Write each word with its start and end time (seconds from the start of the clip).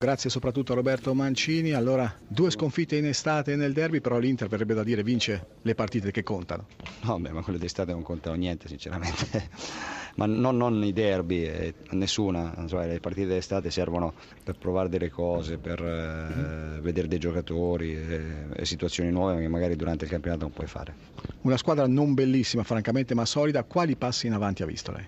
Grazie 0.00 0.30
soprattutto 0.30 0.70
a 0.70 0.74
Roberto 0.76 1.12
Mancini. 1.12 1.72
Allora, 1.72 2.14
due 2.24 2.52
sconfitte 2.52 2.94
in 2.94 3.04
estate 3.04 3.56
nel 3.56 3.72
derby, 3.72 4.00
però 4.00 4.18
l'Inter 4.18 4.46
verrebbe 4.46 4.72
da 4.72 4.84
dire 4.84 5.02
vince 5.02 5.56
le 5.60 5.74
partite 5.74 6.12
che 6.12 6.22
contano. 6.22 6.68
No, 7.00 7.18
beh, 7.18 7.32
ma 7.32 7.42
quelle 7.42 7.58
d'estate 7.58 7.90
non 7.90 8.02
contano 8.02 8.36
niente, 8.36 8.68
sinceramente. 8.68 9.50
ma 10.14 10.26
non, 10.26 10.56
non 10.56 10.84
i 10.84 10.92
derby, 10.92 11.42
eh, 11.42 11.74
nessuna. 11.90 12.64
Cioè, 12.68 12.86
le 12.86 13.00
partite 13.00 13.26
d'estate 13.26 13.72
servono 13.72 14.14
per 14.44 14.56
provare 14.56 14.88
delle 14.88 15.10
cose, 15.10 15.58
per 15.58 15.82
eh, 15.82 16.80
vedere 16.80 17.08
dei 17.08 17.18
giocatori 17.18 17.96
e, 17.96 18.22
e 18.54 18.64
situazioni 18.64 19.10
nuove 19.10 19.40
che 19.40 19.48
magari 19.48 19.74
durante 19.74 20.04
il 20.04 20.10
campionato 20.10 20.44
non 20.44 20.52
puoi 20.52 20.68
fare. 20.68 20.94
Una 21.40 21.56
squadra 21.56 21.88
non 21.88 22.14
bellissima, 22.14 22.62
francamente, 22.62 23.16
ma 23.16 23.24
solida. 23.24 23.64
Quali 23.64 23.96
passi 23.96 24.28
in 24.28 24.34
avanti 24.34 24.62
ha 24.62 24.66
visto 24.66 24.92
lei? 24.92 25.06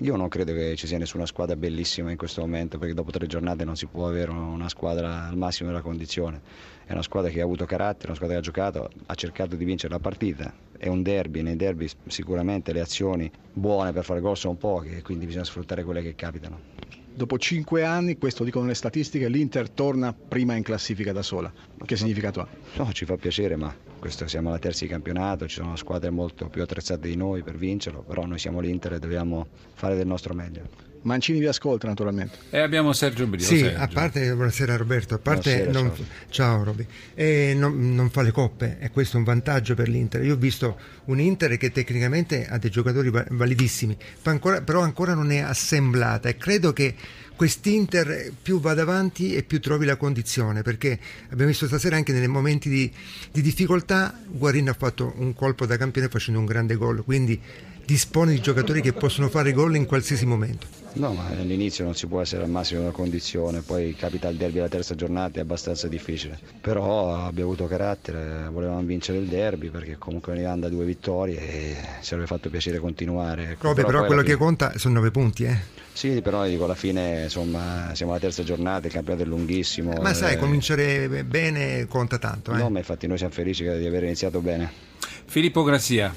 Io 0.00 0.16
non 0.16 0.28
credo 0.28 0.52
che 0.52 0.74
ci 0.74 0.88
sia 0.88 0.98
nessuna 0.98 1.26
squadra 1.26 1.54
bellissima 1.54 2.10
in 2.10 2.16
questo 2.16 2.40
momento 2.40 2.76
perché 2.76 2.92
dopo 2.92 3.12
tre 3.12 3.28
giornate 3.28 3.64
non 3.64 3.76
si 3.76 3.86
può 3.86 4.08
avere 4.08 4.32
una 4.32 4.68
squadra 4.68 5.28
al 5.28 5.36
massimo 5.36 5.68
della 5.68 5.80
condizione. 5.80 6.40
È 6.84 6.92
una 6.92 7.02
squadra 7.02 7.30
che 7.30 7.40
ha 7.40 7.44
avuto 7.44 7.66
carattere, 7.66 8.06
una 8.06 8.16
squadra 8.16 8.34
che 8.34 8.40
ha 8.40 8.44
giocato, 8.44 8.90
ha 9.06 9.14
cercato 9.14 9.54
di 9.54 9.64
vincere 9.64 9.92
la 9.92 10.00
partita. 10.00 10.52
È 10.76 10.88
un 10.88 11.02
derby, 11.02 11.42
nei 11.42 11.56
derby 11.56 11.88
sicuramente 12.08 12.72
le 12.72 12.80
azioni 12.80 13.30
buone 13.52 13.92
per 13.92 14.04
fare 14.04 14.20
gol 14.20 14.36
sono 14.36 14.54
poche, 14.54 15.02
quindi 15.02 15.26
bisogna 15.26 15.44
sfruttare 15.44 15.84
quelle 15.84 16.02
che 16.02 16.16
capitano. 16.16 16.74
Dopo 17.14 17.38
cinque 17.38 17.82
anni, 17.82 18.18
questo 18.18 18.44
dicono 18.44 18.66
le 18.66 18.74
statistiche, 18.74 19.28
l'Inter 19.28 19.70
torna 19.70 20.12
prima 20.12 20.54
in 20.54 20.62
classifica 20.62 21.12
da 21.12 21.22
sola. 21.22 21.50
Che 21.82 21.96
significato 21.96 22.40
ha? 22.40 22.48
No, 22.74 22.92
ci 22.92 23.06
fa 23.06 23.16
piacere, 23.16 23.56
ma 23.56 23.74
questo 24.06 24.28
siamo 24.28 24.50
alla 24.50 24.60
terza 24.60 24.84
di 24.84 24.90
campionato, 24.90 25.48
ci 25.48 25.56
sono 25.56 25.74
squadre 25.74 26.10
molto 26.10 26.48
più 26.48 26.62
attrezzate 26.62 27.08
di 27.08 27.16
noi 27.16 27.42
per 27.42 27.56
vincerlo, 27.56 28.02
però 28.02 28.24
noi 28.24 28.38
siamo 28.38 28.60
l'Inter 28.60 28.92
e 28.92 28.98
dobbiamo 29.00 29.48
fare 29.74 29.96
del 29.96 30.06
nostro 30.06 30.32
meglio. 30.32 30.62
Mancini 31.02 31.40
vi 31.40 31.46
ascolta 31.46 31.88
naturalmente. 31.88 32.38
E 32.50 32.60
abbiamo 32.60 32.92
Sergio 32.92 33.26
Brio. 33.26 33.44
Sì, 33.44 33.58
Sergio. 33.58 33.80
a 33.80 33.88
parte, 33.88 34.32
buonasera 34.32 34.76
Roberto, 34.76 35.14
a 35.14 35.18
parte 35.18 35.64
Buonasera, 35.64 35.80
non, 35.80 35.96
ciao. 35.96 36.06
ciao 36.28 36.64
Roby, 36.64 36.86
e 37.14 37.54
non, 37.56 37.94
non 37.96 38.10
fa 38.10 38.22
le 38.22 38.30
coppe 38.30 38.78
e 38.78 38.90
questo 38.90 39.16
è 39.16 39.18
un 39.18 39.24
vantaggio 39.24 39.74
per 39.74 39.88
l'Inter. 39.88 40.24
Io 40.24 40.34
ho 40.34 40.38
visto 40.38 40.78
un 41.06 41.18
Inter 41.18 41.56
che 41.56 41.72
tecnicamente 41.72 42.46
ha 42.46 42.58
dei 42.58 42.70
giocatori 42.70 43.10
va- 43.10 43.26
validissimi, 43.30 43.96
però 44.64 44.80
ancora 44.82 45.14
non 45.14 45.32
è 45.32 45.38
assemblata 45.38 46.28
e 46.28 46.36
credo 46.36 46.72
che 46.72 46.94
quest'Inter 47.36 48.32
più 48.42 48.58
vada 48.60 48.82
avanti 48.82 49.34
e 49.34 49.42
più 49.42 49.60
trovi 49.60 49.84
la 49.84 49.96
condizione 49.96 50.62
perché 50.62 50.98
abbiamo 51.28 51.50
visto 51.50 51.66
stasera 51.66 51.96
anche 51.96 52.12
nei 52.12 52.26
momenti 52.26 52.68
di, 52.68 52.90
di 53.30 53.42
difficoltà 53.42 54.18
Guarin 54.26 54.70
ha 54.70 54.74
fatto 54.74 55.12
un 55.18 55.34
colpo 55.34 55.66
da 55.66 55.76
campione 55.76 56.08
facendo 56.08 56.40
un 56.40 56.46
grande 56.46 56.74
gol, 56.74 57.04
quindi 57.04 57.40
dispone 57.84 58.32
di 58.32 58.40
giocatori 58.40 58.80
che 58.80 58.92
possono 58.92 59.28
fare 59.28 59.52
gol 59.52 59.76
in 59.76 59.86
qualsiasi 59.86 60.26
momento. 60.26 60.75
No, 60.96 61.12
ma 61.12 61.26
all'inizio 61.26 61.84
non 61.84 61.94
si 61.94 62.06
può 62.06 62.22
essere 62.22 62.44
al 62.44 62.48
massimo 62.48 62.80
della 62.80 62.92
condizione, 62.92 63.60
poi 63.60 63.94
capita 63.94 64.28
il 64.28 64.36
derby 64.36 64.60
la 64.60 64.68
terza 64.68 64.94
giornata, 64.94 65.38
è 65.38 65.42
abbastanza 65.42 65.88
difficile. 65.88 66.38
Però 66.60 67.14
abbiamo 67.14 67.50
avuto 67.50 67.66
carattere, 67.68 68.48
volevamo 68.50 68.80
vincere 68.80 69.18
il 69.18 69.26
derby 69.26 69.68
perché 69.68 69.96
comunque 69.98 70.32
venivamo 70.32 70.60
da 70.60 70.68
due 70.70 70.86
vittorie 70.86 71.38
e 71.38 71.76
ci 72.00 72.14
avrebbe 72.14 72.28
fatto 72.28 72.48
piacere 72.48 72.78
continuare. 72.78 73.50
Ecco, 73.50 73.68
Roby, 73.68 73.84
però 73.84 73.98
poi 73.98 74.06
quello 74.06 74.22
che 74.22 74.28
fine- 74.32 74.38
conta 74.38 74.72
sono 74.76 74.94
nove 74.94 75.10
punti, 75.10 75.44
eh. 75.44 75.58
Sì, 75.92 76.20
però 76.22 76.46
dico, 76.46 76.64
alla 76.64 76.74
fine 76.74 77.24
insomma 77.24 77.90
siamo 77.94 78.12
alla 78.12 78.20
terza 78.20 78.42
giornata, 78.42 78.86
il 78.86 78.92
campionato 78.92 79.24
è 79.24 79.26
lunghissimo. 79.28 79.92
Ma 80.00 80.14
sai, 80.14 80.34
eh, 80.34 80.38
cominciare 80.38 81.24
bene 81.24 81.86
conta 81.88 82.18
tanto. 82.18 82.52
Eh? 82.52 82.56
No, 82.56 82.70
ma 82.70 82.78
infatti 82.78 83.06
noi 83.06 83.18
siamo 83.18 83.32
felici 83.32 83.62
di 83.64 83.86
aver 83.86 84.04
iniziato 84.04 84.40
bene. 84.40 84.70
Filippo 85.26 85.62
Grassia. 85.62 86.14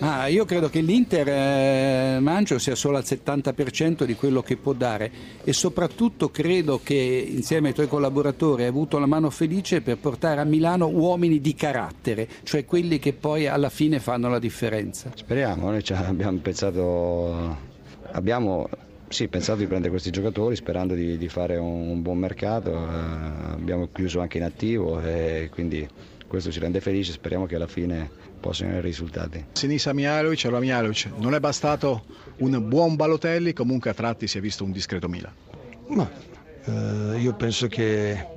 Ah, 0.00 0.28
io 0.28 0.44
credo 0.44 0.68
che 0.68 0.80
l'Inter 0.80 1.28
eh, 1.28 2.18
Mangio 2.20 2.58
sia 2.60 2.76
solo 2.76 2.98
al 2.98 3.02
70% 3.04 4.04
di 4.04 4.14
quello 4.14 4.42
che 4.42 4.56
può 4.56 4.72
dare 4.72 5.10
e 5.42 5.52
soprattutto 5.52 6.30
credo 6.30 6.80
che 6.80 6.94
insieme 6.94 7.68
ai 7.68 7.74
tuoi 7.74 7.88
collaboratori 7.88 8.62
hai 8.62 8.68
avuto 8.68 9.00
la 9.00 9.06
mano 9.06 9.28
felice 9.30 9.80
per 9.80 9.98
portare 9.98 10.40
a 10.40 10.44
Milano 10.44 10.86
uomini 10.86 11.40
di 11.40 11.52
carattere, 11.54 12.28
cioè 12.44 12.64
quelli 12.64 13.00
che 13.00 13.12
poi 13.12 13.48
alla 13.48 13.70
fine 13.70 13.98
fanno 13.98 14.28
la 14.28 14.38
differenza. 14.38 15.10
Speriamo, 15.14 15.70
noi 15.70 15.82
abbiamo 15.88 16.38
pensato, 16.38 17.56
abbiamo 18.12 18.68
sì, 19.08 19.28
pensato 19.28 19.58
di 19.58 19.66
prendere 19.66 19.90
questi 19.90 20.10
giocatori 20.10 20.56
sperando 20.56 20.94
di, 20.94 21.16
di 21.16 21.28
fare 21.28 21.56
un, 21.56 21.88
un 21.88 22.02
buon 22.02 22.18
mercato, 22.18 22.72
eh, 22.72 23.52
abbiamo 23.52 23.88
chiuso 23.92 24.20
anche 24.20 24.38
in 24.38 24.44
attivo 24.44 25.00
e 25.00 25.48
quindi 25.52 25.86
questo 26.26 26.50
ci 26.50 26.58
rende 26.60 26.80
felici, 26.80 27.10
speriamo 27.10 27.46
che 27.46 27.56
alla 27.56 27.66
fine 27.66 28.10
possano 28.38 28.70
avere 28.70 28.86
risultati. 28.86 29.44
Sinisa 29.52 29.92
Mihailovic, 29.92 30.44
allora 30.44 30.60
Mihailovic, 30.60 31.10
non 31.16 31.34
è 31.34 31.40
bastato 31.40 32.04
un 32.38 32.68
buon 32.68 32.96
Balotelli, 32.96 33.52
comunque 33.52 33.90
a 33.90 33.94
tratti 33.94 34.26
si 34.26 34.38
è 34.38 34.40
visto 34.40 34.62
un 34.62 34.72
discreto 34.72 35.08
Milan. 35.08 35.32
Ma 35.88 36.08
eh, 36.64 37.18
io 37.18 37.34
penso 37.34 37.66
che 37.66 38.36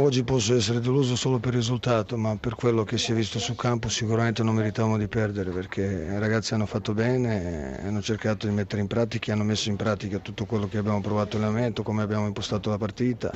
oggi 0.00 0.24
posso 0.24 0.54
essere 0.54 0.80
deluso 0.80 1.14
solo 1.14 1.38
per 1.38 1.52
il 1.52 1.58
risultato, 1.58 2.16
ma 2.16 2.36
per 2.36 2.54
quello 2.54 2.84
che 2.84 2.96
si 2.96 3.12
è 3.12 3.14
visto 3.14 3.38
sul 3.38 3.56
campo 3.56 3.88
sicuramente 3.88 4.42
non 4.42 4.54
meritavamo 4.54 4.96
di 4.96 5.06
perdere 5.08 5.50
perché 5.50 5.82
i 5.82 6.18
ragazzi 6.18 6.54
hanno 6.54 6.66
fatto 6.66 6.94
bene, 6.94 7.78
hanno 7.84 8.00
cercato 8.00 8.46
di 8.46 8.52
mettere 8.52 8.80
in 8.80 8.86
pratica, 8.86 9.32
hanno 9.32 9.44
messo 9.44 9.68
in 9.68 9.76
pratica 9.76 10.18
tutto 10.18 10.46
quello 10.46 10.68
che 10.68 10.78
abbiamo 10.78 11.00
provato 11.00 11.36
all'allenamento, 11.36 11.82
come 11.82 12.02
abbiamo 12.02 12.26
impostato 12.26 12.70
la 12.70 12.78
partita. 12.78 13.30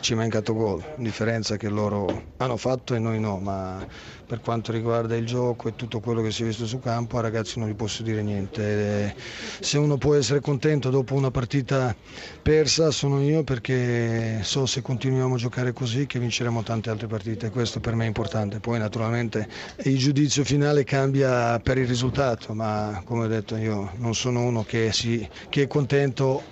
Ci 0.00 0.12
è 0.12 0.16
mancato 0.16 0.54
gol, 0.54 0.84
differenza 0.96 1.56
che 1.56 1.68
loro 1.68 2.24
hanno 2.38 2.56
fatto 2.56 2.94
e 2.94 2.98
noi 2.98 3.20
no, 3.20 3.38
ma 3.38 3.86
per 4.26 4.40
quanto 4.40 4.72
riguarda 4.72 5.16
il 5.16 5.24
gioco 5.24 5.68
e 5.68 5.76
tutto 5.76 6.00
quello 6.00 6.20
che 6.20 6.30
si 6.30 6.42
è 6.42 6.46
visto 6.46 6.66
sul 6.66 6.80
campo, 6.80 7.16
ai 7.16 7.22
ragazzi 7.22 7.58
non 7.58 7.68
gli 7.68 7.74
posso 7.74 8.02
dire 8.02 8.22
niente. 8.22 8.62
E 8.62 9.14
se 9.60 9.78
uno 9.78 9.96
può 9.96 10.14
essere 10.14 10.40
contento 10.40 10.90
dopo 10.90 11.14
una 11.14 11.30
partita 11.30 11.94
persa 12.42 12.90
sono 12.90 13.22
io 13.22 13.44
perché 13.44 14.40
so 14.42 14.66
se 14.66 14.82
continuiamo 14.82 15.34
a 15.34 15.38
giocare 15.38 15.72
così 15.72 16.06
che 16.08 16.18
vinceremo 16.18 16.64
tante 16.64 16.90
altre 16.90 17.06
partite, 17.06 17.50
questo 17.50 17.78
per 17.78 17.94
me 17.94 18.02
è 18.04 18.06
importante. 18.08 18.58
Poi 18.58 18.78
naturalmente 18.80 19.46
il 19.84 19.96
giudizio 19.96 20.42
finale 20.42 20.82
cambia 20.82 21.60
per 21.60 21.78
il 21.78 21.86
risultato, 21.86 22.52
ma 22.54 23.00
come 23.04 23.26
ho 23.26 23.28
detto 23.28 23.54
io 23.56 23.92
non 23.98 24.16
sono 24.16 24.42
uno 24.42 24.64
che, 24.64 24.90
si, 24.92 25.28
che 25.48 25.62
è 25.62 25.66
contento 25.68 26.42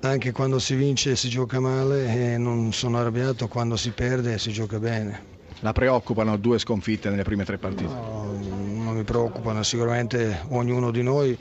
anche 0.00 0.32
quando 0.32 0.58
si 0.58 0.74
vince 0.74 1.12
e 1.12 1.16
si 1.16 1.30
gioca 1.30 1.60
male 1.60 2.32
e 2.34 2.36
non 2.36 2.72
sono 2.74 2.98
arrabbiato 2.98 3.48
quando 3.48 3.76
si 3.76 3.90
perde 3.90 4.34
e 4.34 4.38
si 4.38 4.52
gioca 4.52 4.78
bene. 4.78 5.32
La 5.60 5.72
preoccupano 5.72 6.36
due 6.36 6.58
sconfitte 6.58 7.08
nelle 7.08 7.22
prime 7.22 7.44
tre 7.44 7.56
partite. 7.56 7.92
No, 7.94 8.23
preoccupano, 9.04 9.62
sicuramente 9.62 10.40
ognuno 10.48 10.90
di 10.90 11.02
noi 11.02 11.36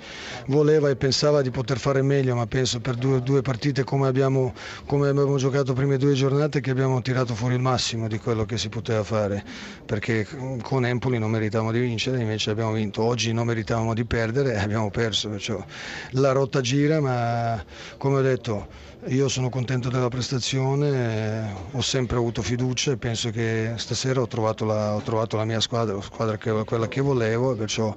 voleva 0.48 0.90
e 0.90 0.96
pensava 0.96 1.42
di 1.42 1.50
poter 1.50 1.80
fare 1.80 2.02
meglio, 2.02 2.36
ma 2.36 2.46
penso 2.46 2.80
per 2.80 2.96
due, 2.96 3.22
due 3.22 3.42
partite 3.42 3.84
come 3.84 4.08
abbiamo, 4.08 4.54
come 4.86 5.10
abbiamo 5.10 5.38
giocato 5.38 5.74
prime 5.74 5.98
due 5.98 6.14
giornate 6.14 6.62
che 6.62 6.72
abbiamo 6.72 7.02
tirato 7.02 7.34
fuori 7.34 7.56
il 7.56 7.62
massimo 7.62 8.08
di 8.08 8.20
quello 8.20 8.46
che 8.46 8.58
si 8.58 8.70
poteva 8.70 9.04
fare, 9.04 9.44
perché 9.86 10.28
con 10.62 10.86
Empoli 10.86 11.18
non 11.18 11.32
meritavamo 11.32 11.72
di 11.72 11.80
vincere, 11.80 12.22
invece 12.22 12.52
abbiamo 12.52 12.74
vinto, 12.74 13.04
oggi 13.04 13.34
non 13.34 13.48
meritavamo 13.48 13.94
di 13.94 14.06
perdere 14.06 14.54
e 14.54 14.58
abbiamo 14.58 14.90
perso, 14.92 15.30
perciò 15.30 15.64
la 16.12 16.32
rotta 16.32 16.62
gira, 16.62 17.00
ma 17.00 17.64
come 17.98 18.18
ho 18.18 18.22
detto 18.22 18.92
io 19.08 19.28
sono 19.28 19.50
contento 19.50 19.90
della 19.90 20.08
prestazione, 20.08 21.54
ho 21.72 21.82
sempre 21.82 22.16
avuto 22.18 22.42
fiducia 22.42 22.92
e 22.92 22.98
penso 22.98 23.32
che 23.32 23.74
stasera 23.76 24.22
ho 24.22 24.28
trovato 24.28 24.64
la, 24.64 24.96
ho 24.96 25.02
trovato 25.02 25.36
la 25.36 25.44
mia 25.44 25.60
squadra, 25.60 25.96
la 25.96 26.02
squadra 26.02 26.38
che, 26.38 26.52
quella 26.64 26.88
che 26.88 27.02
volevo 27.02 27.53
perciò 27.56 27.96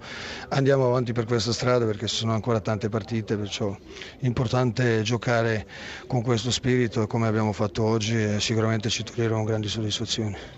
andiamo 0.48 0.86
avanti 0.86 1.12
per 1.12 1.24
questa 1.24 1.52
strada 1.52 1.84
perché 1.84 2.06
ci 2.06 2.16
sono 2.16 2.32
ancora 2.32 2.60
tante 2.60 2.88
partite, 2.88 3.36
perciò 3.36 3.70
è 4.18 4.26
importante 4.26 5.02
giocare 5.02 5.66
con 6.06 6.22
questo 6.22 6.50
spirito 6.50 7.06
come 7.06 7.26
abbiamo 7.26 7.52
fatto 7.52 7.82
oggi 7.84 8.22
e 8.22 8.40
sicuramente 8.40 8.88
ci 8.88 9.02
toglieremo 9.02 9.44
grandi 9.44 9.68
soddisfazioni. 9.68 10.36